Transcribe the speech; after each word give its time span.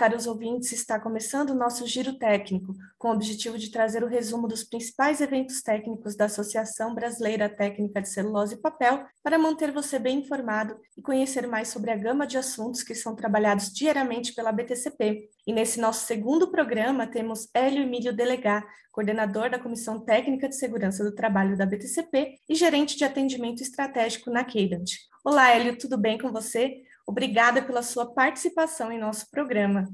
caros 0.00 0.26
ouvintes, 0.26 0.72
está 0.72 0.98
começando 0.98 1.50
o 1.50 1.54
nosso 1.54 1.86
giro 1.86 2.14
técnico, 2.14 2.74
com 2.96 3.08
o 3.08 3.12
objetivo 3.12 3.58
de 3.58 3.70
trazer 3.70 4.02
o 4.02 4.06
resumo 4.06 4.48
dos 4.48 4.64
principais 4.64 5.20
eventos 5.20 5.60
técnicos 5.60 6.16
da 6.16 6.24
Associação 6.24 6.94
Brasileira 6.94 7.50
Técnica 7.50 8.00
de 8.00 8.08
Celulose 8.08 8.54
e 8.54 8.58
Papel, 8.62 9.04
para 9.22 9.38
manter 9.38 9.70
você 9.70 9.98
bem 9.98 10.20
informado 10.20 10.74
e 10.96 11.02
conhecer 11.02 11.46
mais 11.46 11.68
sobre 11.68 11.90
a 11.90 11.96
gama 11.96 12.26
de 12.26 12.38
assuntos 12.38 12.82
que 12.82 12.94
são 12.94 13.14
trabalhados 13.14 13.70
diariamente 13.74 14.32
pela 14.32 14.50
BTCP. 14.50 15.28
E 15.46 15.52
nesse 15.52 15.78
nosso 15.78 16.06
segundo 16.06 16.50
programa 16.50 17.06
temos 17.06 17.50
Hélio 17.52 17.82
Emílio 17.82 18.16
Delegá, 18.16 18.66
coordenador 18.90 19.50
da 19.50 19.58
Comissão 19.58 20.00
Técnica 20.00 20.48
de 20.48 20.56
Segurança 20.56 21.04
do 21.04 21.14
Trabalho 21.14 21.58
da 21.58 21.66
BTCP 21.66 22.38
e 22.48 22.54
gerente 22.54 22.96
de 22.96 23.04
atendimento 23.04 23.62
estratégico 23.62 24.30
na 24.30 24.44
Cadent. 24.44 24.92
Olá, 25.22 25.50
Hélio, 25.50 25.76
tudo 25.76 25.98
bem 25.98 26.16
com 26.16 26.32
você? 26.32 26.80
Obrigada 27.06 27.62
pela 27.62 27.82
sua 27.82 28.12
participação 28.12 28.90
em 28.92 28.98
nosso 28.98 29.30
programa. 29.30 29.88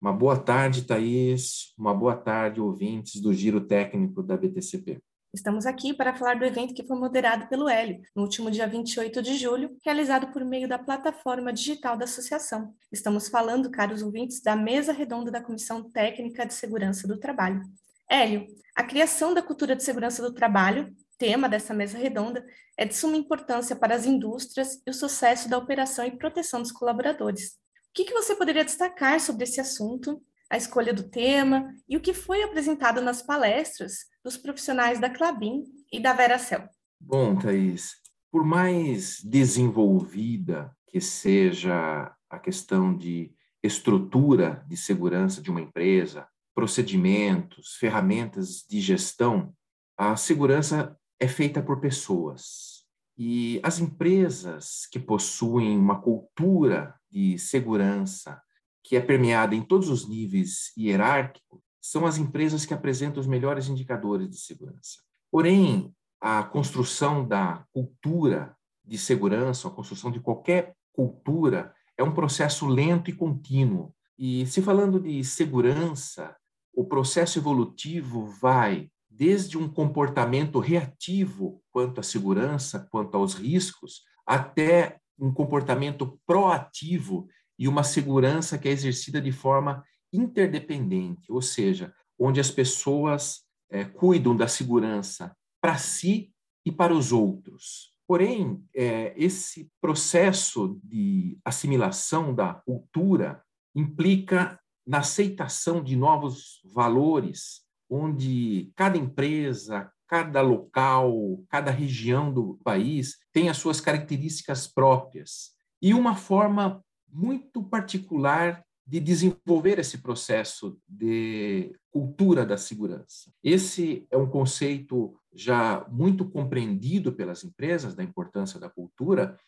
Uma 0.00 0.12
boa 0.12 0.38
tarde, 0.38 0.82
Thaís. 0.82 1.74
Uma 1.78 1.94
boa 1.94 2.16
tarde, 2.16 2.60
ouvintes 2.60 3.20
do 3.20 3.34
Giro 3.34 3.60
Técnico 3.60 4.22
da 4.22 4.36
BTCP. 4.36 4.98
Estamos 5.32 5.64
aqui 5.64 5.94
para 5.94 6.14
falar 6.16 6.38
do 6.38 6.44
evento 6.44 6.74
que 6.74 6.84
foi 6.84 6.98
moderado 6.98 7.46
pelo 7.48 7.68
Hélio, 7.68 8.00
no 8.16 8.22
último 8.22 8.50
dia 8.50 8.66
28 8.66 9.22
de 9.22 9.36
julho, 9.36 9.76
realizado 9.84 10.32
por 10.32 10.44
meio 10.44 10.68
da 10.68 10.76
plataforma 10.76 11.52
digital 11.52 11.96
da 11.96 12.04
associação. 12.04 12.74
Estamos 12.90 13.28
falando, 13.28 13.70
caros 13.70 14.02
ouvintes, 14.02 14.42
da 14.42 14.56
mesa 14.56 14.92
redonda 14.92 15.30
da 15.30 15.40
Comissão 15.40 15.88
Técnica 15.88 16.44
de 16.44 16.52
Segurança 16.52 17.06
do 17.06 17.16
Trabalho. 17.16 17.62
Hélio, 18.10 18.44
a 18.74 18.82
criação 18.82 19.32
da 19.32 19.40
cultura 19.40 19.76
de 19.76 19.84
segurança 19.84 20.20
do 20.20 20.34
trabalho 20.34 20.92
tema 21.20 21.50
dessa 21.50 21.74
mesa 21.74 21.98
redonda 21.98 22.42
é 22.78 22.86
de 22.86 22.96
suma 22.96 23.14
importância 23.14 23.76
para 23.76 23.94
as 23.94 24.06
indústrias 24.06 24.80
e 24.86 24.90
o 24.90 24.94
sucesso 24.94 25.50
da 25.50 25.58
operação 25.58 26.06
e 26.06 26.16
proteção 26.16 26.62
dos 26.62 26.72
colaboradores. 26.72 27.50
O 27.90 27.92
que, 27.92 28.06
que 28.06 28.14
você 28.14 28.34
poderia 28.34 28.64
destacar 28.64 29.20
sobre 29.20 29.44
esse 29.44 29.60
assunto, 29.60 30.22
a 30.48 30.56
escolha 30.56 30.94
do 30.94 31.02
tema 31.02 31.68
e 31.86 31.96
o 31.96 32.00
que 32.00 32.14
foi 32.14 32.42
apresentado 32.42 33.02
nas 33.02 33.20
palestras 33.20 34.06
dos 34.24 34.38
profissionais 34.38 34.98
da 34.98 35.10
Clabin 35.10 35.64
e 35.92 36.00
da 36.00 36.14
Veracel? 36.14 36.66
Bom, 36.98 37.36
Thaís, 37.38 37.96
por 38.32 38.42
mais 38.42 39.20
desenvolvida 39.22 40.74
que 40.86 41.02
seja 41.02 42.14
a 42.30 42.38
questão 42.38 42.96
de 42.96 43.34
estrutura 43.62 44.64
de 44.66 44.76
segurança 44.76 45.42
de 45.42 45.50
uma 45.50 45.60
empresa, 45.60 46.26
procedimentos, 46.54 47.76
ferramentas 47.76 48.64
de 48.68 48.80
gestão, 48.80 49.52
a 49.98 50.16
segurança 50.16 50.96
é 51.20 51.28
feita 51.28 51.62
por 51.62 51.80
pessoas. 51.80 52.80
E 53.16 53.60
as 53.62 53.78
empresas 53.78 54.88
que 54.90 54.98
possuem 54.98 55.78
uma 55.78 56.00
cultura 56.00 56.94
de 57.10 57.38
segurança 57.38 58.40
que 58.82 58.96
é 58.96 59.00
permeada 59.00 59.54
em 59.54 59.62
todos 59.62 59.90
os 59.90 60.08
níveis 60.08 60.72
hierárquicos 60.76 61.60
são 61.80 62.06
as 62.06 62.16
empresas 62.16 62.64
que 62.64 62.72
apresentam 62.72 63.20
os 63.20 63.26
melhores 63.26 63.68
indicadores 63.68 64.28
de 64.28 64.38
segurança. 64.38 64.98
Porém, 65.30 65.94
a 66.20 66.42
construção 66.42 67.26
da 67.26 67.64
cultura 67.72 68.56
de 68.84 68.98
segurança, 68.98 69.68
a 69.68 69.70
construção 69.70 70.10
de 70.10 70.20
qualquer 70.20 70.74
cultura, 70.92 71.74
é 71.96 72.02
um 72.02 72.14
processo 72.14 72.66
lento 72.66 73.10
e 73.10 73.14
contínuo. 73.14 73.94
E 74.18 74.46
se 74.46 74.60
falando 74.60 74.98
de 74.98 75.22
segurança, 75.22 76.34
o 76.74 76.84
processo 76.84 77.38
evolutivo 77.38 78.26
vai 78.26 78.90
desde 79.20 79.58
um 79.58 79.68
comportamento 79.68 80.58
reativo 80.58 81.62
quanto 81.70 82.00
à 82.00 82.02
segurança, 82.02 82.88
quanto 82.90 83.18
aos 83.18 83.34
riscos, 83.34 84.00
até 84.26 84.98
um 85.18 85.30
comportamento 85.30 86.18
proativo 86.26 87.28
e 87.58 87.68
uma 87.68 87.84
segurança 87.84 88.56
que 88.56 88.66
é 88.66 88.72
exercida 88.72 89.20
de 89.20 89.30
forma 89.30 89.84
interdependente, 90.10 91.30
ou 91.30 91.42
seja, 91.42 91.92
onde 92.18 92.40
as 92.40 92.50
pessoas 92.50 93.42
é, 93.70 93.84
cuidam 93.84 94.34
da 94.34 94.48
segurança 94.48 95.36
para 95.60 95.76
si 95.76 96.32
e 96.64 96.72
para 96.72 96.94
os 96.94 97.12
outros. 97.12 97.92
Porém, 98.08 98.64
é, 98.74 99.12
esse 99.18 99.70
processo 99.82 100.80
de 100.82 101.38
assimilação 101.44 102.34
da 102.34 102.54
cultura 102.54 103.44
implica 103.74 104.58
na 104.86 105.00
aceitação 105.00 105.84
de 105.84 105.94
novos 105.94 106.62
valores, 106.64 107.68
onde 107.90 108.72
cada 108.76 108.96
empresa, 108.96 109.90
cada 110.06 110.40
local, 110.40 111.42
cada 111.48 111.70
região 111.70 112.32
do 112.32 112.58
país 112.62 113.18
tem 113.32 113.48
as 113.48 113.56
suas 113.58 113.80
características 113.80 114.66
próprias 114.66 115.50
e 115.82 115.92
uma 115.92 116.14
forma 116.14 116.82
muito 117.12 117.62
particular 117.62 118.64
de 118.86 118.98
desenvolver 118.98 119.78
esse 119.78 119.98
processo 119.98 120.76
de 120.88 121.72
cultura 121.92 122.44
da 122.44 122.56
segurança. 122.56 123.32
Esse 123.42 124.06
é 124.10 124.16
um 124.16 124.28
conceito 124.28 125.16
já 125.32 125.86
muito 125.88 126.28
compreendido 126.28 127.12
pelas 127.12 127.44
empresas 127.44 127.94
da 127.94 128.02
importância 128.02 128.58
da 128.58 128.68
cultura, 128.68 129.38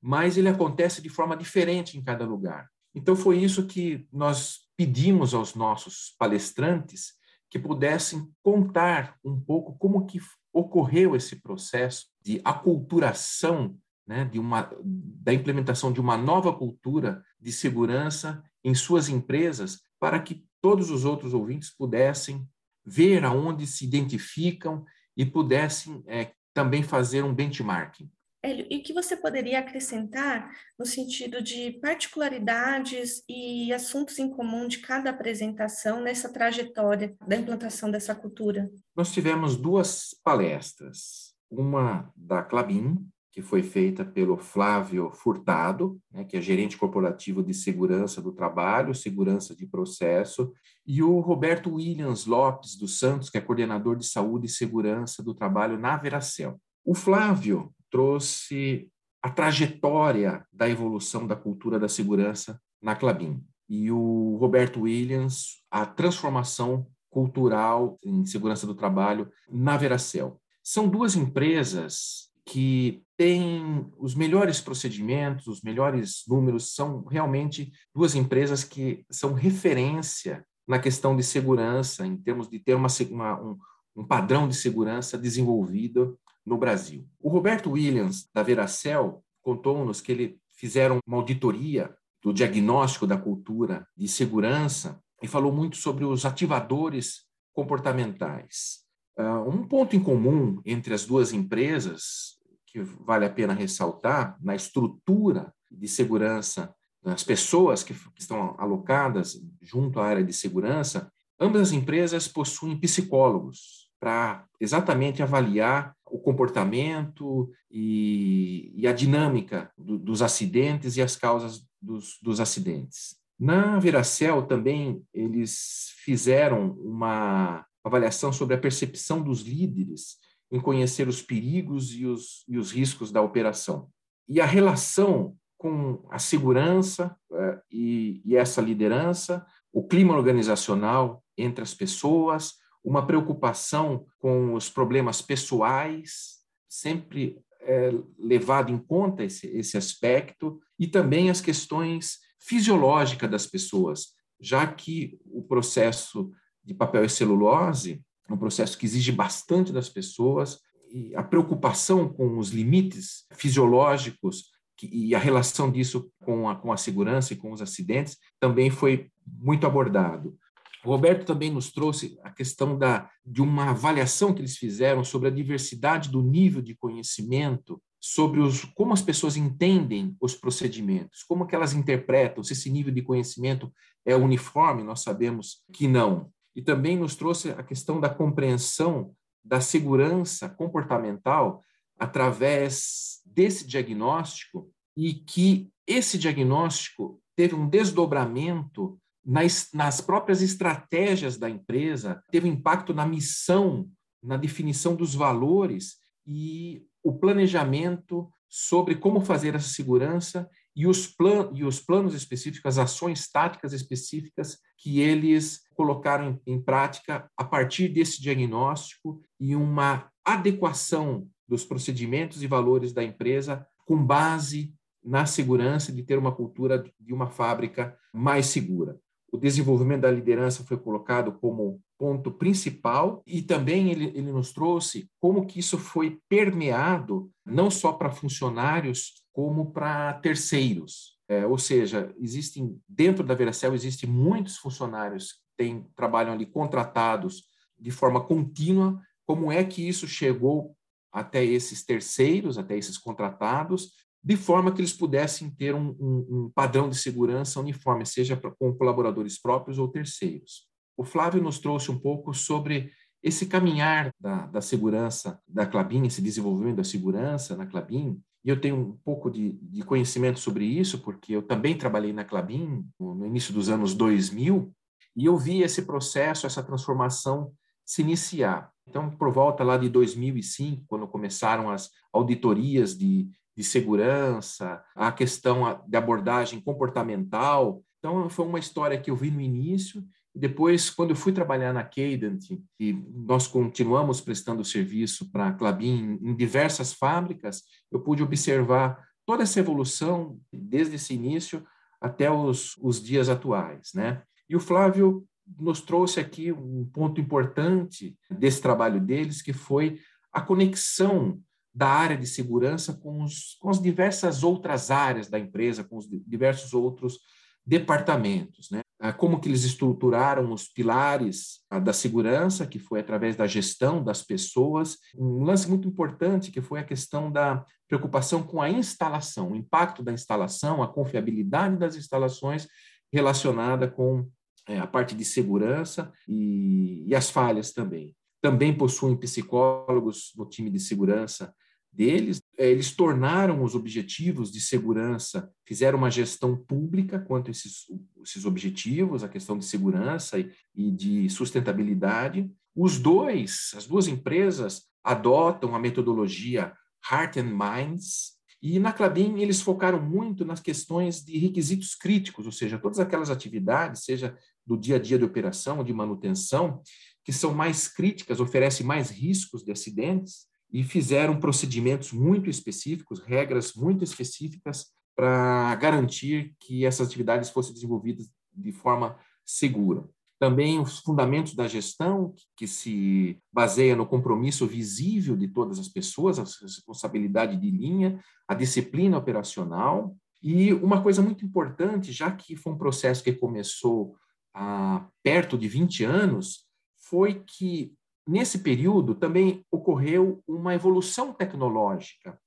mas 0.00 0.36
ele 0.36 0.48
acontece 0.48 1.02
de 1.02 1.08
forma 1.08 1.36
diferente 1.36 1.98
em 1.98 2.02
cada 2.02 2.24
lugar. 2.24 2.68
Então 2.94 3.16
foi 3.16 3.38
isso 3.38 3.66
que 3.66 4.06
nós 4.12 4.60
pedimos 4.76 5.34
aos 5.34 5.54
nossos 5.54 6.14
palestrantes 6.18 7.14
que 7.52 7.58
pudessem 7.58 8.32
contar 8.42 9.18
um 9.22 9.38
pouco 9.38 9.76
como 9.76 10.06
que 10.06 10.18
ocorreu 10.54 11.14
esse 11.14 11.36
processo 11.36 12.06
de 12.18 12.40
aculturação, 12.42 13.76
né, 14.06 14.24
de 14.24 14.38
uma, 14.38 14.74
da 14.82 15.34
implementação 15.34 15.92
de 15.92 16.00
uma 16.00 16.16
nova 16.16 16.50
cultura 16.50 17.22
de 17.38 17.52
segurança 17.52 18.42
em 18.64 18.74
suas 18.74 19.10
empresas, 19.10 19.82
para 20.00 20.18
que 20.18 20.46
todos 20.62 20.90
os 20.90 21.04
outros 21.04 21.34
ouvintes 21.34 21.68
pudessem 21.68 22.48
ver 22.86 23.22
aonde 23.22 23.66
se 23.66 23.84
identificam 23.84 24.82
e 25.14 25.26
pudessem 25.26 26.02
é, 26.06 26.32
também 26.54 26.82
fazer 26.82 27.22
um 27.22 27.34
benchmarking. 27.34 28.10
Hélio, 28.44 28.66
e 28.68 28.80
que 28.80 28.92
você 28.92 29.16
poderia 29.16 29.60
acrescentar 29.60 30.50
no 30.76 30.84
sentido 30.84 31.40
de 31.40 31.78
particularidades 31.80 33.22
e 33.28 33.72
assuntos 33.72 34.18
em 34.18 34.28
comum 34.28 34.66
de 34.66 34.78
cada 34.78 35.10
apresentação 35.10 36.00
nessa 36.00 36.28
trajetória 36.32 37.14
da 37.26 37.36
implantação 37.36 37.88
dessa 37.88 38.14
cultura? 38.14 38.68
Nós 38.96 39.12
tivemos 39.12 39.56
duas 39.56 40.16
palestras, 40.24 41.34
uma 41.48 42.12
da 42.16 42.42
Clabin, 42.42 43.06
que 43.30 43.40
foi 43.40 43.62
feita 43.62 44.04
pelo 44.04 44.36
Flávio 44.36 45.10
Furtado, 45.12 45.98
né, 46.12 46.24
que 46.24 46.36
é 46.36 46.40
gerente 46.40 46.76
corporativo 46.76 47.42
de 47.42 47.54
segurança 47.54 48.20
do 48.20 48.32
trabalho, 48.32 48.94
segurança 48.94 49.54
de 49.54 49.66
processo, 49.66 50.52
e 50.84 51.02
o 51.02 51.20
Roberto 51.20 51.74
Williams 51.74 52.26
Lopes 52.26 52.76
dos 52.76 52.98
Santos, 52.98 53.30
que 53.30 53.38
é 53.38 53.40
coordenador 53.40 53.96
de 53.96 54.04
saúde 54.04 54.46
e 54.46 54.50
segurança 54.50 55.22
do 55.22 55.32
trabalho 55.32 55.78
na 55.78 55.96
Veracel. 55.96 56.60
O 56.84 56.94
Flávio 56.94 57.72
trouxe 57.92 58.88
a 59.22 59.30
trajetória 59.30 60.44
da 60.52 60.68
evolução 60.68 61.26
da 61.26 61.36
cultura 61.36 61.78
da 61.78 61.88
segurança 61.88 62.60
na 62.82 62.96
Clabin. 62.96 63.44
E 63.68 63.92
o 63.92 64.36
Roberto 64.40 64.80
Williams, 64.80 65.62
a 65.70 65.86
transformação 65.86 66.86
cultural 67.08 67.98
em 68.02 68.24
segurança 68.24 68.66
do 68.66 68.74
trabalho 68.74 69.30
na 69.48 69.76
Veracel. 69.76 70.40
São 70.64 70.88
duas 70.88 71.14
empresas 71.14 72.30
que 72.44 73.04
têm 73.16 73.86
os 73.98 74.14
melhores 74.14 74.60
procedimentos, 74.60 75.46
os 75.46 75.62
melhores 75.62 76.24
números, 76.26 76.74
são 76.74 77.04
realmente 77.04 77.70
duas 77.94 78.14
empresas 78.16 78.64
que 78.64 79.04
são 79.10 79.32
referência 79.32 80.44
na 80.66 80.78
questão 80.78 81.14
de 81.14 81.22
segurança, 81.22 82.06
em 82.06 82.16
termos 82.16 82.48
de 82.48 82.58
ter 82.58 82.74
uma, 82.74 82.88
uma 83.10 83.40
um, 83.40 83.58
um 83.94 84.06
padrão 84.06 84.48
de 84.48 84.56
segurança 84.56 85.16
desenvolvido 85.18 86.18
no 86.44 86.58
Brasil. 86.58 87.06
O 87.20 87.28
Roberto 87.28 87.70
Williams, 87.70 88.28
da 88.34 88.42
Veracel, 88.42 89.22
contou-nos 89.40 90.00
que 90.00 90.12
ele 90.12 90.38
fizeram 90.52 90.98
uma 91.06 91.16
auditoria 91.16 91.94
do 92.22 92.32
diagnóstico 92.32 93.06
da 93.06 93.16
cultura 93.16 93.86
de 93.96 94.06
segurança 94.06 95.00
e 95.22 95.28
falou 95.28 95.52
muito 95.52 95.76
sobre 95.76 96.04
os 96.04 96.24
ativadores 96.24 97.26
comportamentais. 97.52 98.80
Uh, 99.18 99.48
um 99.48 99.66
ponto 99.66 99.94
em 99.94 100.00
comum 100.00 100.60
entre 100.64 100.94
as 100.94 101.04
duas 101.04 101.32
empresas, 101.32 102.38
que 102.66 102.80
vale 102.80 103.26
a 103.26 103.30
pena 103.30 103.52
ressaltar, 103.52 104.38
na 104.40 104.54
estrutura 104.54 105.52
de 105.70 105.88
segurança, 105.88 106.74
nas 107.04 107.24
pessoas 107.24 107.82
que 107.82 107.94
estão 108.16 108.54
alocadas 108.58 109.40
junto 109.60 110.00
à 110.00 110.06
área 110.06 110.24
de 110.24 110.32
segurança, 110.32 111.12
ambas 111.38 111.62
as 111.62 111.72
empresas 111.72 112.28
possuem 112.28 112.78
psicólogos 112.78 113.81
para 114.02 114.44
exatamente 114.60 115.22
avaliar 115.22 115.94
o 116.10 116.18
comportamento 116.18 117.48
e, 117.70 118.72
e 118.74 118.88
a 118.88 118.92
dinâmica 118.92 119.70
do, 119.78 119.96
dos 119.96 120.22
acidentes 120.22 120.96
e 120.96 121.02
as 121.02 121.14
causas 121.14 121.64
dos, 121.80 122.18
dos 122.20 122.40
acidentes. 122.40 123.14
Na 123.38 123.78
Veracel 123.78 124.42
também 124.42 125.04
eles 125.14 125.92
fizeram 126.04 126.72
uma 126.80 127.64
avaliação 127.84 128.32
sobre 128.32 128.56
a 128.56 128.58
percepção 128.58 129.22
dos 129.22 129.42
líderes 129.42 130.16
em 130.50 130.58
conhecer 130.58 131.06
os 131.06 131.22
perigos 131.22 131.94
e 131.94 132.04
os, 132.04 132.44
e 132.48 132.58
os 132.58 132.72
riscos 132.72 133.12
da 133.12 133.22
operação. 133.22 133.88
E 134.28 134.40
a 134.40 134.46
relação 134.46 135.36
com 135.56 136.04
a 136.10 136.18
segurança 136.18 137.16
é, 137.32 137.60
e, 137.70 138.20
e 138.24 138.36
essa 138.36 138.60
liderança, 138.60 139.46
o 139.72 139.86
clima 139.86 140.12
organizacional 140.12 141.22
entre 141.38 141.62
as 141.62 141.72
pessoas, 141.72 142.60
uma 142.84 143.06
preocupação 143.06 144.06
com 144.18 144.54
os 144.54 144.68
problemas 144.68 145.22
pessoais, 145.22 146.40
sempre 146.68 147.38
é, 147.60 147.92
levado 148.18 148.72
em 148.72 148.78
conta 148.78 149.22
esse, 149.24 149.46
esse 149.48 149.76
aspecto, 149.76 150.60
e 150.78 150.86
também 150.86 151.30
as 151.30 151.40
questões 151.40 152.18
fisiológicas 152.40 153.30
das 153.30 153.46
pessoas, 153.46 154.08
já 154.40 154.66
que 154.66 155.18
o 155.26 155.42
processo 155.42 156.30
de 156.64 156.74
papel 156.74 157.04
e 157.04 157.08
celulose 157.08 158.02
é 158.28 158.32
um 158.32 158.38
processo 158.38 158.76
que 158.76 158.86
exige 158.86 159.12
bastante 159.12 159.72
das 159.72 159.88
pessoas, 159.88 160.58
e 160.90 161.14
a 161.14 161.22
preocupação 161.22 162.08
com 162.08 162.38
os 162.38 162.50
limites 162.50 163.24
fisiológicos 163.32 164.50
e 164.82 165.14
a 165.14 165.18
relação 165.18 165.70
disso 165.70 166.10
com 166.24 166.48
a, 166.48 166.56
com 166.56 166.72
a 166.72 166.76
segurança 166.76 167.32
e 167.32 167.36
com 167.36 167.52
os 167.52 167.62
acidentes 167.62 168.18
também 168.38 168.68
foi 168.68 169.08
muito 169.26 169.66
abordado. 169.66 170.36
O 170.84 170.90
Roberto 170.90 171.24
também 171.24 171.50
nos 171.50 171.70
trouxe 171.70 172.18
a 172.22 172.30
questão 172.30 172.76
da, 172.76 173.08
de 173.24 173.40
uma 173.40 173.70
avaliação 173.70 174.34
que 174.34 174.40
eles 174.40 174.56
fizeram 174.56 175.04
sobre 175.04 175.28
a 175.28 175.32
diversidade 175.32 176.10
do 176.10 176.22
nível 176.22 176.60
de 176.60 176.74
conhecimento, 176.74 177.80
sobre 178.00 178.40
os, 178.40 178.64
como 178.64 178.92
as 178.92 179.00
pessoas 179.00 179.36
entendem 179.36 180.16
os 180.20 180.34
procedimentos, 180.34 181.22
como 181.22 181.46
que 181.46 181.54
elas 181.54 181.72
interpretam, 181.72 182.42
se 182.42 182.52
esse 182.52 182.68
nível 182.68 182.92
de 182.92 183.02
conhecimento 183.02 183.72
é 184.04 184.16
uniforme, 184.16 184.82
nós 184.82 185.02
sabemos 185.02 185.62
que 185.72 185.86
não. 185.86 186.32
E 186.54 186.60
também 186.60 186.96
nos 186.96 187.14
trouxe 187.14 187.50
a 187.50 187.62
questão 187.62 188.00
da 188.00 188.10
compreensão 188.10 189.14
da 189.44 189.60
segurança 189.60 190.48
comportamental 190.48 191.62
através 191.98 193.20
desse 193.24 193.66
diagnóstico 193.66 194.68
e 194.96 195.14
que 195.14 195.70
esse 195.86 196.18
diagnóstico 196.18 197.20
teve 197.36 197.54
um 197.54 197.68
desdobramento 197.68 198.98
nas, 199.24 199.68
nas 199.72 200.00
próprias 200.00 200.42
estratégias 200.42 201.36
da 201.36 201.48
empresa, 201.48 202.22
teve 202.30 202.48
impacto 202.48 202.92
na 202.92 203.06
missão, 203.06 203.88
na 204.22 204.36
definição 204.36 204.94
dos 204.94 205.14
valores 205.14 205.96
e 206.26 206.84
o 207.02 207.12
planejamento 207.12 208.30
sobre 208.48 208.94
como 208.96 209.20
fazer 209.20 209.54
essa 209.54 209.68
segurança 209.68 210.48
e 210.74 210.86
os, 210.86 211.06
plan 211.06 211.50
e 211.54 211.64
os 211.64 211.80
planos 211.80 212.14
específicos, 212.14 212.66
as 212.66 212.78
ações 212.78 213.30
táticas 213.30 213.72
específicas 213.72 214.58
que 214.78 215.00
eles 215.00 215.60
colocaram 215.74 216.40
em, 216.46 216.54
em 216.54 216.62
prática 216.62 217.30
a 217.36 217.44
partir 217.44 217.88
desse 217.88 218.20
diagnóstico 218.20 219.22
e 219.38 219.54
uma 219.54 220.10
adequação 220.24 221.28
dos 221.46 221.64
procedimentos 221.64 222.42
e 222.42 222.46
valores 222.46 222.92
da 222.92 223.02
empresa 223.02 223.66
com 223.84 224.02
base 224.02 224.74
na 225.04 225.26
segurança 225.26 225.92
de 225.92 226.02
ter 226.02 226.16
uma 226.18 226.32
cultura 226.32 226.84
de 226.98 227.12
uma 227.12 227.28
fábrica 227.28 227.96
mais 228.12 228.46
segura 228.46 228.98
o 229.32 229.38
desenvolvimento 229.38 230.02
da 230.02 230.10
liderança 230.10 230.62
foi 230.62 230.76
colocado 230.76 231.32
como 231.32 231.80
ponto 231.98 232.30
principal 232.30 233.22
e 233.26 233.40
também 233.40 233.90
ele, 233.90 234.12
ele 234.14 234.30
nos 234.30 234.52
trouxe 234.52 235.08
como 235.18 235.46
que 235.46 235.58
isso 235.58 235.78
foi 235.78 236.20
permeado 236.28 237.30
não 237.44 237.70
só 237.70 237.92
para 237.92 238.10
funcionários 238.10 239.14
como 239.32 239.72
para 239.72 240.12
terceiros. 240.14 241.16
É, 241.26 241.46
ou 241.46 241.56
seja, 241.56 242.14
existem 242.18 242.78
dentro 242.86 243.24
da 243.24 243.34
Veracel 243.34 243.72
existem 243.72 244.08
muitos 244.08 244.58
funcionários 244.58 245.32
que 245.32 245.38
têm, 245.56 245.86
trabalham 245.96 246.34
ali 246.34 246.44
contratados 246.44 247.44
de 247.78 247.90
forma 247.90 248.20
contínua. 248.22 249.00
Como 249.26 249.50
é 249.50 249.64
que 249.64 249.88
isso 249.88 250.06
chegou 250.06 250.76
até 251.10 251.42
esses 251.42 251.82
terceiros, 251.84 252.58
até 252.58 252.76
esses 252.76 252.98
contratados, 252.98 253.92
de 254.22 254.36
forma 254.36 254.72
que 254.72 254.80
eles 254.80 254.92
pudessem 254.92 255.50
ter 255.50 255.74
um, 255.74 255.96
um, 255.98 256.26
um 256.30 256.52
padrão 256.54 256.88
de 256.88 256.96
segurança 256.96 257.58
uniforme, 257.58 258.06
seja 258.06 258.36
pra, 258.36 258.50
com 258.52 258.72
colaboradores 258.72 259.40
próprios 259.40 259.78
ou 259.78 259.88
terceiros. 259.88 260.68
O 260.96 261.04
Flávio 261.04 261.42
nos 261.42 261.58
trouxe 261.58 261.90
um 261.90 261.98
pouco 261.98 262.32
sobre 262.32 262.92
esse 263.22 263.46
caminhar 263.46 264.12
da, 264.20 264.46
da 264.46 264.60
segurança 264.60 265.40
da 265.46 265.66
Clabin, 265.66 266.06
esse 266.06 266.20
desenvolvimento 266.20 266.76
da 266.76 266.84
segurança 266.84 267.56
na 267.56 267.66
Clabin, 267.66 268.20
e 268.44 268.48
eu 268.48 268.60
tenho 268.60 268.76
um 268.76 268.96
pouco 269.04 269.30
de, 269.30 269.52
de, 269.52 269.82
conhecimento 269.82 270.40
sobre 270.40 270.64
isso, 270.64 270.98
porque 270.98 271.34
eu 271.34 271.42
também 271.42 271.78
trabalhei 271.78 272.12
na 272.12 272.24
Clabin 272.24 272.84
no 272.98 273.24
início 273.24 273.54
dos 273.54 273.68
anos 273.68 273.94
2000, 273.94 274.72
e 275.14 275.24
eu 275.26 275.36
vi 275.36 275.62
esse 275.62 275.82
processo, 275.82 276.46
essa 276.46 276.62
transformação 276.62 277.52
se 277.84 278.02
iniciar. 278.02 278.72
Então, 278.88 279.10
por 279.10 279.32
volta 279.32 279.62
lá 279.62 279.76
de 279.76 279.88
2005, 279.88 280.84
quando 280.88 281.06
começaram 281.06 281.70
as 281.70 281.90
auditorias 282.12 282.96
de 282.96 283.30
de 283.56 283.62
segurança, 283.62 284.82
a 284.94 285.12
questão 285.12 285.82
de 285.86 285.96
abordagem 285.96 286.60
comportamental. 286.60 287.82
Então, 287.98 288.28
foi 288.28 288.46
uma 288.46 288.58
história 288.58 288.98
que 288.98 289.10
eu 289.10 289.16
vi 289.16 289.30
no 289.30 289.40
início. 289.40 290.02
E 290.34 290.38
depois, 290.38 290.88
quando 290.88 291.10
eu 291.10 291.16
fui 291.16 291.32
trabalhar 291.32 291.72
na 291.72 291.84
Cadent, 291.84 292.58
e 292.80 292.92
nós 293.14 293.46
continuamos 293.46 294.20
prestando 294.20 294.64
serviço 294.64 295.30
para 295.30 295.48
a 295.48 295.52
Clabin 295.52 296.18
em 296.22 296.34
diversas 296.34 296.92
fábricas, 296.92 297.62
eu 297.90 298.00
pude 298.00 298.22
observar 298.22 299.06
toda 299.26 299.42
essa 299.42 299.60
evolução 299.60 300.38
desde 300.52 300.96
esse 300.96 301.14
início 301.14 301.64
até 302.00 302.30
os, 302.30 302.76
os 302.78 303.02
dias 303.02 303.28
atuais. 303.28 303.92
Né? 303.94 304.22
E 304.48 304.56
o 304.56 304.60
Flávio 304.60 305.26
nos 305.58 305.80
trouxe 305.80 306.18
aqui 306.18 306.50
um 306.50 306.84
ponto 306.92 307.20
importante 307.20 308.16
desse 308.30 308.62
trabalho 308.62 309.00
deles, 309.00 309.42
que 309.42 309.52
foi 309.52 310.00
a 310.32 310.40
conexão 310.40 311.40
da 311.74 311.88
área 311.88 312.16
de 312.16 312.26
segurança 312.26 312.92
com, 312.92 313.22
os, 313.22 313.56
com 313.60 313.70
as 313.70 313.80
diversas 313.80 314.42
outras 314.42 314.90
áreas 314.90 315.28
da 315.28 315.38
empresa, 315.38 315.84
com 315.84 315.96
os 315.96 316.06
diversos 316.08 316.74
outros 316.74 317.18
departamentos, 317.64 318.70
né? 318.70 318.80
Ah, 319.00 319.12
como 319.12 319.40
que 319.40 319.48
eles 319.48 319.64
estruturaram 319.64 320.52
os 320.52 320.68
pilares 320.68 321.60
ah, 321.70 321.80
da 321.80 321.92
segurança, 321.92 322.66
que 322.66 322.78
foi 322.78 323.00
através 323.00 323.34
da 323.34 323.46
gestão 323.46 324.02
das 324.02 324.22
pessoas. 324.22 324.98
Um 325.16 325.42
lance 325.42 325.68
muito 325.68 325.88
importante 325.88 326.52
que 326.52 326.60
foi 326.60 326.80
a 326.80 326.84
questão 326.84 327.30
da 327.30 327.64
preocupação 327.88 328.42
com 328.42 328.60
a 328.60 328.70
instalação, 328.70 329.52
o 329.52 329.56
impacto 329.56 330.02
da 330.02 330.12
instalação, 330.12 330.82
a 330.82 330.88
confiabilidade 330.88 331.76
das 331.76 331.96
instalações 331.96 332.68
relacionada 333.12 333.88
com 333.88 334.28
é, 334.68 334.78
a 334.78 334.86
parte 334.86 335.14
de 335.16 335.24
segurança 335.24 336.12
e, 336.28 337.04
e 337.06 337.14
as 337.14 337.28
falhas 337.30 337.72
também 337.72 338.14
também 338.42 338.76
possuem 338.76 339.16
psicólogos 339.16 340.32
no 340.36 340.44
time 340.44 340.68
de 340.68 340.80
segurança 340.80 341.54
deles. 341.92 342.40
É, 342.56 342.70
eles 342.70 342.92
tornaram 342.92 343.62
os 343.62 343.74
objetivos 343.74 344.50
de 344.50 344.60
segurança, 344.60 345.50
fizeram 345.66 345.98
uma 345.98 346.10
gestão 346.10 346.56
pública 346.56 347.18
quanto 347.18 347.48
a 347.48 347.50
esses, 347.50 347.86
esses 348.22 348.44
objetivos, 348.44 349.22
a 349.22 349.28
questão 349.28 349.58
de 349.58 349.64
segurança 349.64 350.38
e, 350.38 350.50
e 350.74 350.90
de 350.90 351.28
sustentabilidade. 351.28 352.50
Os 352.74 352.98
dois, 352.98 353.72
as 353.76 353.86
duas 353.86 354.08
empresas, 354.08 354.84
adotam 355.04 355.74
a 355.74 355.78
metodologia 355.78 356.72
Heart 357.10 357.38
and 357.38 357.50
Minds, 357.52 358.40
e 358.62 358.78
na 358.78 358.92
Clabin 358.92 359.40
eles 359.40 359.60
focaram 359.60 360.00
muito 360.00 360.44
nas 360.44 360.60
questões 360.60 361.24
de 361.24 361.36
requisitos 361.36 361.96
críticos, 361.96 362.46
ou 362.46 362.52
seja, 362.52 362.78
todas 362.78 363.00
aquelas 363.00 363.28
atividades, 363.28 364.04
seja 364.04 364.38
do 364.64 364.78
dia 364.78 364.96
a 364.96 364.98
dia 365.00 365.18
de 365.18 365.24
operação, 365.24 365.82
de 365.82 365.92
manutenção, 365.92 366.80
que 367.24 367.32
são 367.32 367.52
mais 367.52 367.88
críticas, 367.88 368.38
oferecem 368.38 368.86
mais 368.86 369.10
riscos 369.10 369.64
de 369.64 369.72
acidentes, 369.72 370.46
e 370.72 370.82
fizeram 370.82 371.38
procedimentos 371.38 372.12
muito 372.12 372.48
específicos, 372.48 373.20
regras 373.20 373.74
muito 373.74 374.02
específicas 374.02 374.86
para 375.14 375.74
garantir 375.74 376.54
que 376.58 376.86
essas 376.86 377.06
atividades 377.06 377.50
fossem 377.50 377.74
desenvolvidas 377.74 378.30
de 378.56 378.72
forma 378.72 379.18
segura. 379.44 380.08
Também 380.38 380.80
os 380.80 380.98
fundamentos 380.98 381.54
da 381.54 381.68
gestão, 381.68 382.34
que 382.56 382.66
se 382.66 383.38
baseia 383.52 383.94
no 383.94 384.06
compromisso 384.06 384.66
visível 384.66 385.36
de 385.36 385.46
todas 385.46 385.78
as 385.78 385.88
pessoas, 385.88 386.38
a 386.38 386.42
responsabilidade 386.42 387.56
de 387.56 387.70
linha, 387.70 388.18
a 388.48 388.54
disciplina 388.54 389.18
operacional. 389.18 390.16
E 390.42 390.72
uma 390.72 391.00
coisa 391.00 391.22
muito 391.22 391.44
importante, 391.44 392.10
já 392.10 392.32
que 392.32 392.56
foi 392.56 392.72
um 392.72 392.78
processo 392.78 393.22
que 393.22 393.32
começou 393.32 394.16
há 394.52 395.06
perto 395.22 395.56
de 395.56 395.68
20 395.68 396.02
anos, 396.02 396.66
foi 396.96 397.44
que 397.46 397.92
nesse 398.26 398.58
período 398.58 399.14
também 399.14 399.64
ocorreu 399.70 400.42
uma 400.46 400.74
evolução 400.74 401.32
tecnológica 401.32 402.38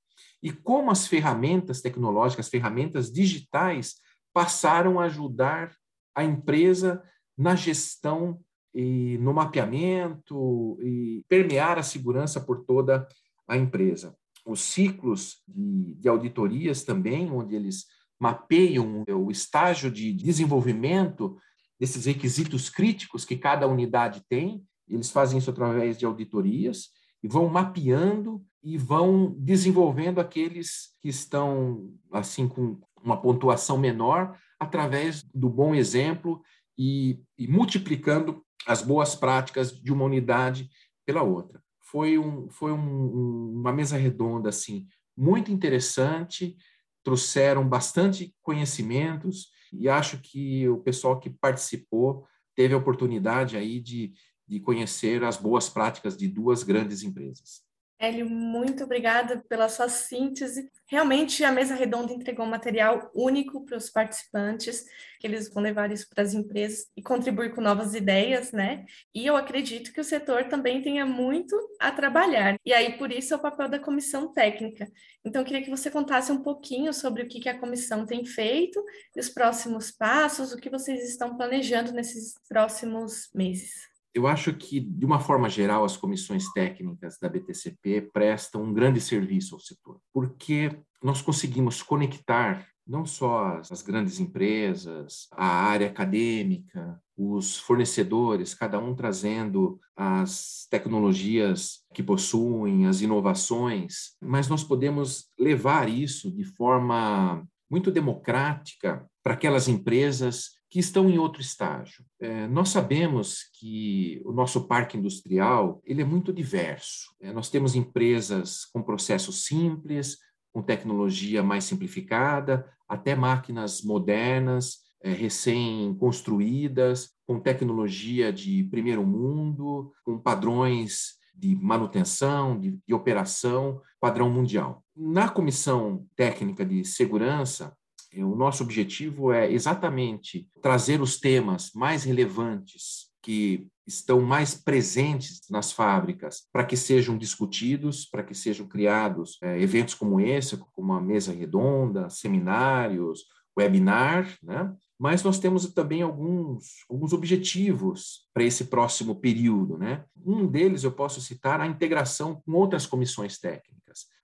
e 0.42 0.52
como 0.52 0.90
as 0.90 1.06
ferramentas 1.06 1.80
tecnológicas, 1.80 2.48
ferramentas 2.48 3.12
digitais 3.12 3.96
passaram 4.32 5.00
a 5.00 5.04
ajudar 5.04 5.74
a 6.14 6.24
empresa 6.24 7.02
na 7.36 7.54
gestão 7.54 8.40
e 8.74 9.18
no 9.18 9.32
mapeamento 9.32 10.78
e 10.82 11.24
permear 11.28 11.78
a 11.78 11.82
segurança 11.82 12.40
por 12.40 12.64
toda 12.64 13.06
a 13.48 13.56
empresa. 13.56 14.16
Os 14.44 14.60
ciclos 14.60 15.42
de, 15.48 15.94
de 15.94 16.08
auditorias 16.08 16.84
também, 16.84 17.30
onde 17.30 17.56
eles 17.56 17.86
mapeiam 18.18 19.04
o 19.08 19.30
estágio 19.30 19.90
de 19.90 20.12
desenvolvimento 20.12 21.36
desses 21.78 22.06
requisitos 22.06 22.70
críticos 22.70 23.24
que 23.24 23.36
cada 23.36 23.66
unidade 23.66 24.22
tem. 24.28 24.62
Eles 24.88 25.10
fazem 25.10 25.38
isso 25.38 25.50
através 25.50 25.98
de 25.98 26.06
auditorias 26.06 26.90
e 27.22 27.28
vão 27.28 27.48
mapeando 27.48 28.44
e 28.62 28.76
vão 28.76 29.34
desenvolvendo 29.38 30.20
aqueles 30.20 30.90
que 31.00 31.08
estão 31.08 31.92
assim 32.12 32.48
com 32.48 32.80
uma 33.02 33.20
pontuação 33.20 33.78
menor 33.78 34.38
através 34.58 35.22
do 35.34 35.48
bom 35.48 35.74
exemplo 35.74 36.42
e, 36.78 37.20
e 37.38 37.46
multiplicando 37.46 38.44
as 38.66 38.82
boas 38.82 39.14
práticas 39.14 39.72
de 39.72 39.92
uma 39.92 40.04
unidade 40.04 40.68
pela 41.04 41.22
outra. 41.22 41.62
Foi, 41.80 42.18
um, 42.18 42.48
foi 42.50 42.72
um, 42.72 43.52
uma 43.54 43.72
mesa 43.72 43.96
redonda 43.96 44.48
assim 44.48 44.86
muito 45.16 45.50
interessante, 45.50 46.56
trouxeram 47.02 47.66
bastante 47.66 48.34
conhecimentos 48.42 49.48
e 49.72 49.88
acho 49.88 50.18
que 50.18 50.68
o 50.68 50.78
pessoal 50.78 51.18
que 51.18 51.30
participou 51.30 52.26
teve 52.54 52.74
a 52.74 52.78
oportunidade 52.78 53.56
aí 53.56 53.80
de, 53.80 54.12
de 54.46 54.60
conhecer 54.60 55.24
as 55.24 55.36
boas 55.36 55.68
práticas 55.68 56.16
de 56.16 56.28
duas 56.28 56.62
grandes 56.62 57.02
empresas. 57.02 57.66
Hélio, 57.98 58.28
muito 58.28 58.84
obrigada 58.84 59.42
pela 59.48 59.70
sua 59.70 59.88
síntese. 59.88 60.70
Realmente, 60.86 61.42
a 61.42 61.50
mesa 61.50 61.74
redonda 61.74 62.12
entregou 62.12 62.44
um 62.44 62.50
material 62.50 63.10
único 63.14 63.64
para 63.64 63.78
os 63.78 63.88
participantes, 63.88 64.84
que 65.18 65.26
eles 65.26 65.48
vão 65.48 65.62
levar 65.62 65.90
isso 65.90 66.06
para 66.10 66.22
as 66.22 66.34
empresas 66.34 66.88
e 66.94 67.02
contribuir 67.02 67.54
com 67.54 67.62
novas 67.62 67.94
ideias, 67.94 68.52
né? 68.52 68.84
E 69.14 69.24
eu 69.24 69.34
acredito 69.34 69.94
que 69.94 70.00
o 70.00 70.04
setor 70.04 70.44
também 70.44 70.82
tenha 70.82 71.06
muito 71.06 71.56
a 71.80 71.90
trabalhar. 71.90 72.58
E 72.66 72.72
aí, 72.72 72.98
por 72.98 73.10
isso, 73.10 73.32
é 73.32 73.36
o 73.38 73.40
papel 73.40 73.66
da 73.66 73.78
comissão 73.78 74.30
técnica. 74.30 74.86
Então, 75.24 75.40
eu 75.40 75.46
queria 75.46 75.62
que 75.62 75.70
você 75.70 75.90
contasse 75.90 76.30
um 76.30 76.42
pouquinho 76.42 76.92
sobre 76.92 77.22
o 77.22 77.28
que 77.28 77.48
a 77.48 77.58
comissão 77.58 78.04
tem 78.04 78.26
feito, 78.26 78.84
os 79.16 79.30
próximos 79.30 79.90
passos, 79.90 80.52
o 80.52 80.58
que 80.58 80.68
vocês 80.68 81.08
estão 81.08 81.34
planejando 81.34 81.92
nesses 81.92 82.34
próximos 82.46 83.30
meses 83.34 83.95
eu 84.16 84.26
acho 84.26 84.54
que, 84.54 84.80
de 84.80 85.04
uma 85.04 85.20
forma 85.20 85.46
geral, 85.46 85.84
as 85.84 85.94
comissões 85.94 86.50
técnicas 86.52 87.18
da 87.20 87.28
BTCP 87.28 88.08
prestam 88.14 88.62
um 88.62 88.72
grande 88.72 88.98
serviço 88.98 89.54
ao 89.54 89.60
setor, 89.60 90.00
porque 90.10 90.74
nós 91.02 91.20
conseguimos 91.20 91.82
conectar 91.82 92.66
não 92.86 93.04
só 93.04 93.60
as 93.70 93.82
grandes 93.82 94.18
empresas, 94.18 95.28
a 95.32 95.46
área 95.46 95.88
acadêmica, 95.88 96.98
os 97.14 97.58
fornecedores, 97.58 98.54
cada 98.54 98.78
um 98.78 98.94
trazendo 98.94 99.78
as 99.94 100.66
tecnologias 100.70 101.80
que 101.92 102.02
possuem, 102.02 102.86
as 102.86 103.02
inovações, 103.02 104.16
mas 104.22 104.48
nós 104.48 104.64
podemos 104.64 105.26
levar 105.38 105.90
isso 105.90 106.30
de 106.30 106.44
forma 106.44 107.46
muito 107.70 107.90
democrática 107.90 109.04
para 109.22 109.34
aquelas 109.34 109.68
empresas 109.68 110.55
que 110.68 110.78
estão 110.78 111.08
em 111.08 111.18
outro 111.18 111.40
estágio. 111.40 112.04
É, 112.20 112.46
nós 112.48 112.70
sabemos 112.70 113.44
que 113.58 114.20
o 114.24 114.32
nosso 114.32 114.66
parque 114.66 114.96
industrial 114.96 115.80
ele 115.84 116.02
é 116.02 116.04
muito 116.04 116.32
diverso. 116.32 117.14
É, 117.20 117.32
nós 117.32 117.48
temos 117.48 117.74
empresas 117.74 118.64
com 118.66 118.82
processos 118.82 119.44
simples, 119.44 120.18
com 120.52 120.62
tecnologia 120.62 121.42
mais 121.42 121.64
simplificada, 121.64 122.68
até 122.88 123.14
máquinas 123.14 123.82
modernas, 123.82 124.78
é, 125.02 125.12
recém-construídas, 125.12 127.10
com 127.26 127.38
tecnologia 127.38 128.32
de 128.32 128.64
primeiro 128.64 129.06
mundo, 129.06 129.92
com 130.04 130.18
padrões 130.18 131.16
de 131.34 131.54
manutenção, 131.54 132.58
de, 132.58 132.78
de 132.86 132.94
operação, 132.94 133.80
padrão 134.00 134.30
mundial. 134.30 134.82
Na 134.96 135.28
comissão 135.28 136.06
técnica 136.16 136.64
de 136.64 136.84
segurança, 136.84 137.76
o 138.22 138.34
nosso 138.34 138.62
objetivo 138.62 139.32
é 139.32 139.50
exatamente 139.50 140.48
trazer 140.62 141.00
os 141.00 141.18
temas 141.18 141.70
mais 141.74 142.04
relevantes 142.04 143.06
que 143.22 143.66
estão 143.86 144.20
mais 144.20 144.54
presentes 144.54 145.40
nas 145.50 145.72
fábricas 145.72 146.42
para 146.52 146.64
que 146.64 146.76
sejam 146.76 147.16
discutidos, 147.16 148.04
para 148.04 148.22
que 148.22 148.34
sejam 148.34 148.66
criados 148.66 149.38
é, 149.42 149.60
eventos 149.60 149.94
como 149.94 150.20
esse, 150.20 150.56
como 150.72 150.92
a 150.92 151.00
mesa 151.00 151.32
redonda, 151.32 152.10
seminários, 152.10 153.24
webinar, 153.58 154.36
né? 154.42 154.74
Mas 154.98 155.22
nós 155.22 155.38
temos 155.38 155.66
também 155.72 156.02
alguns, 156.02 156.84
alguns 156.88 157.12
objetivos 157.12 158.28
para 158.32 158.44
esse 158.44 158.64
próximo 158.64 159.14
período, 159.16 159.76
né? 159.76 160.04
Um 160.24 160.46
deles 160.46 160.84
eu 160.84 160.92
posso 160.92 161.20
citar 161.20 161.60
a 161.60 161.66
integração 161.66 162.40
com 162.44 162.52
outras 162.52 162.86
comissões 162.86 163.38
técnicas. 163.38 163.75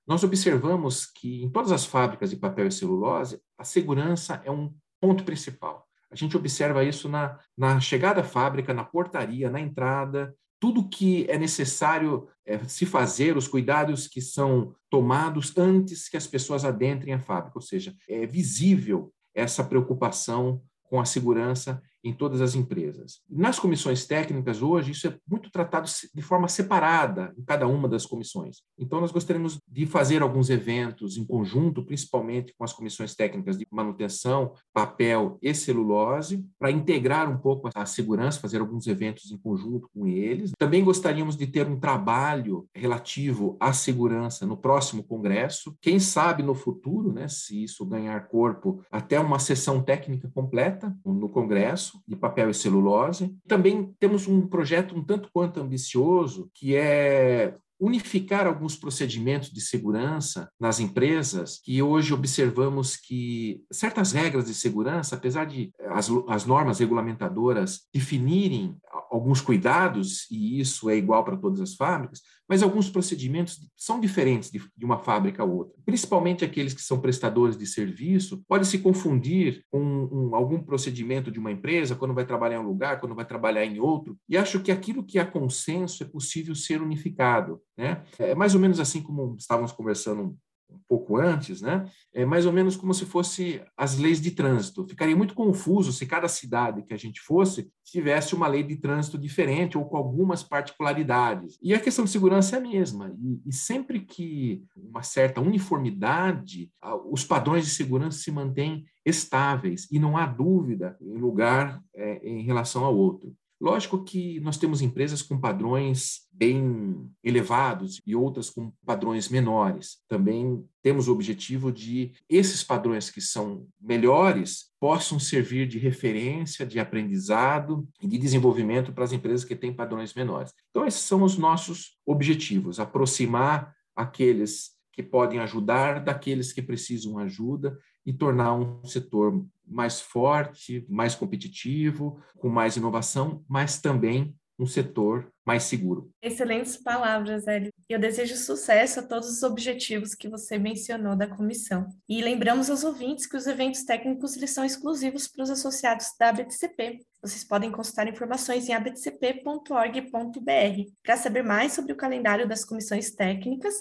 Nós 0.07 0.25
observamos 0.25 1.07
que 1.07 1.43
em 1.43 1.51
todas 1.51 1.73
as 1.73 1.85
fábricas 1.85 2.31
de 2.31 2.37
papel 2.37 2.67
e 2.67 2.73
celulose, 2.73 3.41
a 3.57 3.65
segurança 3.65 4.41
é 4.45 4.51
um 4.51 4.75
ponto 5.01 5.25
principal. 5.25 5.87
A 6.11 6.17
gente 6.17 6.37
observa 6.37 6.85
isso 6.85 7.09
na, 7.09 7.39
na 7.57 7.81
chegada 7.81 8.21
à 8.21 8.25
fábrica, 8.25 8.75
na 8.75 8.85
portaria, 8.85 9.51
na 9.51 9.61
entrada, 9.61 10.35
tudo 10.61 10.89
que 10.89 11.27
é 11.29 11.37
necessário 11.37 12.29
é, 12.47 12.59
se 12.69 12.87
fazer, 12.87 13.37
os 13.37 13.49
cuidados 13.49 14.07
que 14.07 14.21
são 14.21 14.75
tomados 14.89 15.57
antes 15.57 16.09
que 16.09 16.17
as 16.17 16.27
pessoas 16.27 16.65
adentrem 16.65 17.15
a 17.15 17.19
fábrica, 17.19 17.59
ou 17.59 17.63
seja, 17.63 17.97
é 18.09 18.27
visível 18.27 19.13
essa 19.35 19.65
preocupação 19.65 20.63
com 20.85 21.01
a 21.01 21.05
segurança 21.05 21.83
em 22.05 22.13
todas 22.13 22.41
as 22.41 22.55
empresas. 22.55 23.21
Nas 23.29 23.59
comissões 23.59 24.07
técnicas, 24.07 24.63
hoje, 24.63 24.93
isso 24.93 25.07
é 25.07 25.17
muito 25.29 25.51
tratado 25.51 25.89
de 26.15 26.23
forma 26.23 26.49
separada 26.49 27.33
em 27.39 27.43
cada 27.43 27.67
uma 27.67 27.89
das 27.89 28.05
comissões. 28.05 28.63
Então, 28.79 29.01
nós 29.01 29.13
gostaríamos 29.13 29.61
de 29.69 29.87
fazer 29.87 30.23
alguns 30.23 30.51
eventos 30.51 31.17
em 31.17 31.25
conjunto, 31.25 31.85
principalmente 31.85 32.55
com 32.57 32.65
as 32.65 32.73
comissões 32.73 33.15
técnicas 33.15 33.57
de 33.57 33.67
manutenção, 33.71 34.53
papel 34.73 35.39
e 35.41 35.55
celulose, 35.55 36.45
para 36.59 36.71
integrar 36.71 37.31
um 37.31 37.39
pouco 37.39 37.69
a 37.75 37.87
segurança, 37.87 38.41
fazer 38.41 38.61
alguns 38.61 38.87
eventos 38.87 39.31
em 39.31 39.39
conjunto 39.39 39.89
com 39.95 40.07
eles. 40.07 40.53
Também 40.59 40.83
gostaríamos 40.83 41.37
de 41.37 41.47
ter 41.47 41.67
um 41.67 41.79
trabalho 41.79 42.67
relativo 42.75 43.57
à 43.61 43.73
segurança 43.73 44.47
no 44.47 44.57
próximo 44.57 45.05
congresso. 45.05 45.77
Quem 45.81 46.01
sabe 46.01 46.43
no 46.43 46.55
futuro, 46.55 47.13
né, 47.13 47.29
se 47.29 47.63
isso 47.63 47.85
ganhar 47.87 48.29
corpo, 48.29 48.83
até 48.91 49.19
uma 49.21 49.39
sessão 49.39 49.83
técnica 49.83 50.31
completa 50.35 50.95
no 51.05 51.29
congresso 51.29 51.92
de 52.07 52.17
papel 52.17 52.51
e 52.51 52.55
celulose. 52.55 53.35
Também 53.47 53.95
temos 53.99 54.27
um 54.27 54.47
projeto 54.47 54.97
um 54.97 55.05
tanto 55.05 55.29
quanto 55.33 55.61
ambicioso, 55.61 56.51
que 56.55 56.75
é 56.75 57.57
unificar 57.83 58.47
alguns 58.47 58.77
procedimentos 58.77 59.51
de 59.51 59.61
segurança 59.61 60.49
nas 60.59 60.79
empresas, 60.79 61.61
que 61.65 61.83
hoje 61.83 62.15
observamos 62.15 62.97
que 62.97 63.61
certas 63.73 64.13
regras 64.13 64.47
de 64.47 64.55
segurança, 64.55 65.17
apesar 65.17 65.47
de 65.47 65.73
as, 65.89 66.09
as 66.29 66.47
normas 66.47 66.79
regulamentadoras 66.79 67.81
definirem 67.93 68.77
alguns 69.11 69.41
cuidados, 69.41 70.31
e 70.31 70.61
isso 70.61 70.89
é 70.89 70.97
igual 70.97 71.25
para 71.25 71.37
todas 71.37 71.61
as 71.61 71.75
fábricas, 71.75 72.23
mas 72.53 72.63
alguns 72.63 72.91
procedimentos 72.91 73.67
são 73.75 73.99
diferentes 73.99 74.51
de, 74.51 74.85
uma 74.85 74.99
fábrica 74.99 75.43
a 75.43 75.47
outra. 75.47 75.75
Principalmente 75.87 76.45
aqueles 76.45 76.75
que 76.75 76.83
são 76.83 77.01
prestadores 77.01 77.57
de 77.57 77.67
serviço, 77.67 78.45
pode 78.47 78.67
se 78.67 78.79
confundir 78.81 79.65
com 79.71 79.81
um, 79.81 80.37
algum 80.37 80.63
procedimento 80.63 81.31
de 81.31 81.39
uma 81.39 81.51
empresa 81.51 81.97
quando 81.97 82.13
vai 82.13 82.27
trabalhar 82.27 82.57
em 82.57 82.59
um 82.59 82.67
lugar, 82.67 83.01
quando 83.01 83.15
vai 83.15 83.25
trabalhar 83.25 83.65
em 83.65 83.81
outro, 83.81 84.19
e 84.29 84.37
acho 84.37 84.61
que 84.61 84.71
aquilo 84.71 85.03
que 85.03 85.19
há 85.19 85.25
consenso 85.25 86.03
é 86.03 86.07
possível 86.07 86.55
ser 86.55 86.83
unificado. 86.83 87.59
Né? 87.75 88.03
É 88.19 88.35
mais 88.35 88.55
ou 88.55 88.61
menos 88.61 88.79
assim 88.79 89.01
como 89.01 89.35
estávamos 89.39 89.73
conversando 89.73 90.37
um 90.75 90.81
pouco 90.89 91.17
antes, 91.17 91.61
né? 91.61 91.89
É 92.13 92.25
mais 92.25 92.47
ou 92.47 92.53
menos 92.53 92.77
como 92.77 92.93
se 92.93 93.05
fosse 93.05 93.63
as 93.77 93.99
leis 93.99 94.21
de 94.21 94.31
trânsito. 94.31 94.87
Ficaria 94.87 95.17
muito 95.17 95.35
confuso 95.35 95.93
se 95.93 96.07
cada 96.07 96.29
cidade 96.29 96.83
que 96.83 96.95
a 96.95 96.97
gente 96.97 97.21
fosse 97.21 97.71
tivesse 97.85 98.35
uma 98.35 98.47
lei 98.47 98.63
de 98.63 98.77
trânsito 98.77 99.19
diferente 99.19 99.77
ou 99.77 99.85
com 99.85 99.97
algumas 99.97 100.43
particularidades. 100.43 101.59
E 101.63 101.75
a 101.75 101.81
questão 101.81 102.05
de 102.05 102.11
segurança 102.11 102.57
é 102.57 102.59
a 102.59 102.63
mesma. 102.63 103.15
E, 103.21 103.49
e 103.49 103.53
sempre 103.53 104.01
que 104.01 104.65
uma 104.77 105.03
certa 105.03 105.41
uniformidade, 105.41 106.71
os 107.11 107.25
padrões 107.25 107.65
de 107.65 107.71
segurança 107.71 108.19
se 108.19 108.31
mantêm 108.31 108.85
estáveis 109.05 109.89
e 109.91 109.99
não 109.99 110.17
há 110.17 110.27
dúvida 110.27 110.97
em 111.01 111.17
lugar 111.19 111.83
é, 111.95 112.27
em 112.27 112.43
relação 112.43 112.85
ao 112.85 112.97
outro. 112.97 113.35
Lógico 113.63 114.03
que 114.03 114.41
nós 114.41 114.57
temos 114.57 114.83
empresas 114.83 115.23
com 115.23 115.39
padrões 115.39 116.23
bem 116.33 117.09
elevados 117.23 118.01
e 118.05 118.13
outras 118.13 118.51
com 118.51 118.73
padrões 118.85 119.29
menores. 119.29 119.99
Também 120.09 120.65
temos 120.83 121.07
o 121.07 121.13
objetivo 121.13 121.71
de 121.71 122.11
esses 122.29 122.65
padrões 122.65 123.09
que 123.09 123.21
são 123.21 123.65
melhores 123.81 124.73
possam 124.81 125.17
servir 125.21 125.69
de 125.69 125.79
referência, 125.79 126.67
de 126.67 126.81
aprendizado 126.81 127.87
e 128.01 128.09
de 128.09 128.19
desenvolvimento 128.19 128.93
para 128.93 129.05
as 129.05 129.13
empresas 129.13 129.45
que 129.45 129.55
têm 129.55 129.73
padrões 129.73 130.13
menores. 130.13 130.53
Então, 130.71 130.85
esses 130.85 131.03
são 131.03 131.23
os 131.23 131.39
nossos 131.39 131.97
objetivos: 132.05 132.81
aproximar 132.81 133.73
aqueles 133.95 134.73
que 134.91 135.05
podem 135.05 135.39
ajudar 135.39 136.03
daqueles 136.03 136.53
que 136.53 136.63
precisam 136.63 137.17
ajuda 137.17 137.79
e 138.05 138.13
tornar 138.13 138.55
um 138.55 138.85
setor 138.85 139.47
mais 139.73 140.01
forte, 140.01 140.85
mais 140.89 141.15
competitivo, 141.15 142.21
com 142.39 142.49
mais 142.49 142.77
inovação, 142.77 143.45
mas 143.49 143.81
também 143.81 144.35
um 144.59 144.67
setor 144.67 145.33
mais 145.45 145.65
seguro. 145.65 146.11
Excelentes 146.23 146.77
palavras, 146.77 147.49
Hélio. 147.49 147.73
Eu 147.89 147.99
desejo 147.99 148.37
sucesso 148.37 149.01
a 149.01 149.03
todos 149.03 149.29
os 149.29 149.43
objetivos 149.43 150.15
que 150.15 150.29
você 150.29 150.57
mencionou 150.57 151.17
da 151.17 151.27
comissão. 151.27 151.89
E 152.09 152.23
lembramos 152.23 152.71
aos 152.71 152.85
ouvintes 152.85 153.27
que 153.27 153.37
os 153.37 153.47
eventos 153.47 153.85
técnicos 153.85 154.37
eles 154.37 154.51
são 154.51 154.65
exclusivos 154.65 155.27
para 155.27 155.43
os 155.43 155.51
associados 155.51 156.07
da 156.19 156.29
ABTCP. 156.29 157.01
Vocês 157.21 157.45
podem 157.45 157.73
consultar 157.73 158.07
informações 158.07 158.69
em 158.69 158.73
abtcp.org.br. 158.73 160.93
Para 161.03 161.17
saber 161.17 161.43
mais 161.43 161.73
sobre 161.73 161.93
o 161.93 161.97
calendário 161.97 162.49
das 162.49 162.65
comissões 162.65 163.11
técnicas, 163.11 163.75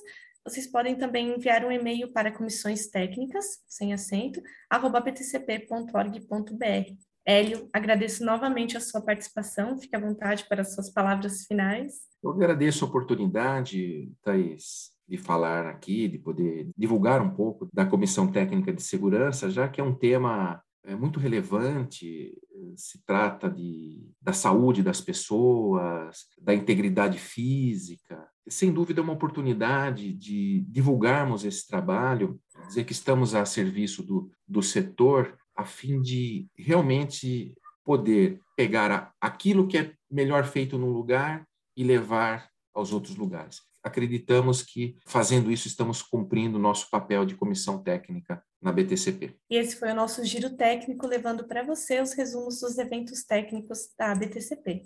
vocês 0.45 0.67
podem 0.67 0.95
também 0.95 1.35
enviar 1.35 1.63
um 1.65 1.71
e-mail 1.71 2.11
para 2.11 2.31
comissões 2.31 2.87
técnicas, 2.87 3.45
sem 3.67 3.93
acento, 3.93 4.41
arroba 4.69 4.99
btcp.org.br. 4.99 6.95
Hélio, 7.25 7.69
agradeço 7.71 8.25
novamente 8.25 8.75
a 8.75 8.79
sua 8.79 9.01
participação, 9.01 9.77
fique 9.77 9.95
à 9.95 9.99
vontade 9.99 10.45
para 10.49 10.61
as 10.61 10.73
suas 10.73 10.89
palavras 10.89 11.45
finais. 11.45 11.93
Eu 12.23 12.31
agradeço 12.31 12.83
a 12.83 12.87
oportunidade, 12.87 14.11
Thais, 14.23 14.91
de 15.07 15.17
falar 15.17 15.67
aqui, 15.67 16.07
de 16.07 16.17
poder 16.17 16.71
divulgar 16.75 17.21
um 17.21 17.29
pouco 17.29 17.69
da 17.71 17.85
Comissão 17.85 18.31
Técnica 18.31 18.73
de 18.73 18.81
Segurança, 18.81 19.49
já 19.49 19.69
que 19.69 19.79
é 19.79 19.83
um 19.83 19.93
tema 19.93 20.61
é 20.83 20.95
muito 20.95 21.19
relevante, 21.19 22.33
se 22.75 23.03
trata 23.05 23.49
de, 23.49 24.09
da 24.19 24.33
saúde 24.33 24.81
das 24.81 24.99
pessoas, 24.99 26.25
da 26.41 26.55
integridade 26.55 27.19
física. 27.19 28.27
Sem 28.47 28.71
dúvida, 28.71 29.01
é 29.01 29.03
uma 29.03 29.13
oportunidade 29.13 30.13
de 30.13 30.61
divulgarmos 30.67 31.45
esse 31.45 31.67
trabalho, 31.67 32.39
dizer 32.67 32.83
que 32.83 32.91
estamos 32.91 33.35
a 33.35 33.45
serviço 33.45 34.03
do, 34.03 34.31
do 34.47 34.61
setor, 34.63 35.37
a 35.55 35.65
fim 35.65 36.01
de 36.01 36.47
realmente 36.57 37.53
poder 37.83 38.39
pegar 38.55 39.13
aquilo 39.19 39.67
que 39.67 39.77
é 39.77 39.93
melhor 40.09 40.45
feito 40.45 40.77
num 40.77 40.91
lugar 40.91 41.45
e 41.75 41.83
levar 41.83 42.49
aos 42.73 42.91
outros 42.91 43.15
lugares 43.15 43.61
acreditamos 43.83 44.61
que, 44.61 44.97
fazendo 45.05 45.51
isso, 45.51 45.67
estamos 45.67 46.01
cumprindo 46.01 46.57
o 46.57 46.61
nosso 46.61 46.89
papel 46.89 47.25
de 47.25 47.35
comissão 47.35 47.81
técnica 47.81 48.41
na 48.61 48.71
BTCP. 48.71 49.35
E 49.49 49.57
esse 49.57 49.75
foi 49.75 49.91
o 49.91 49.95
nosso 49.95 50.23
giro 50.23 50.51
técnico, 50.55 51.07
levando 51.07 51.47
para 51.47 51.63
você 51.63 51.99
os 51.99 52.13
resumos 52.13 52.59
dos 52.59 52.77
eventos 52.77 53.23
técnicos 53.23 53.89
da 53.97 54.13
BTCP. 54.13 54.83